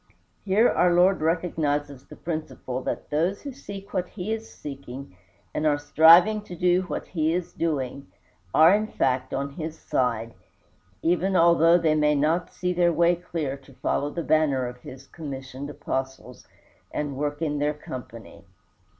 Here 0.43 0.67
our 0.67 0.91
Lord 0.95 1.21
recognizes 1.21 2.07
the 2.07 2.15
principle 2.15 2.81
that 2.81 3.11
those 3.11 3.43
who 3.43 3.51
seek 3.53 3.93
what 3.93 4.09
he 4.09 4.33
is 4.33 4.51
seeking, 4.51 5.15
and 5.53 5.67
are 5.67 5.77
striving 5.77 6.41
to 6.45 6.55
do 6.55 6.81
what 6.81 7.09
he 7.09 7.35
is 7.35 7.53
doing, 7.53 8.07
are 8.51 8.73
in 8.73 8.87
fact 8.87 9.31
on 9.31 9.51
his 9.51 9.77
side, 9.77 10.33
even 11.03 11.35
although 11.35 11.77
they 11.77 11.93
may 11.93 12.15
not 12.15 12.51
see 12.51 12.73
their 12.73 12.91
way 12.91 13.15
clear 13.15 13.55
to 13.57 13.75
follow 13.75 14.09
the 14.09 14.23
banner 14.23 14.65
of 14.65 14.77
his 14.81 15.05
commissioned 15.05 15.69
Apostles 15.69 16.47
and 16.89 17.15
work 17.15 17.39
in 17.39 17.59
their 17.59 17.75
company. 17.75 18.43